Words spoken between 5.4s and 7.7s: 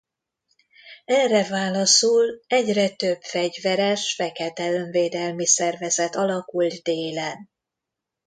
szervezet alakult Délen.